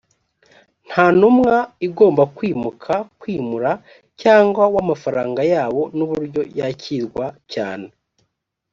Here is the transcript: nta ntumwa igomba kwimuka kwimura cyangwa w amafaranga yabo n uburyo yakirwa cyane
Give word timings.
nta 0.87 1.05
ntumwa 1.17 1.53
igomba 1.87 2.23
kwimuka 2.35 2.93
kwimura 3.19 3.71
cyangwa 4.21 4.63
w 4.73 4.75
amafaranga 4.83 5.41
yabo 5.53 5.81
n 5.95 5.97
uburyo 6.05 6.41
yakirwa 6.59 7.25
cyane 7.53 7.87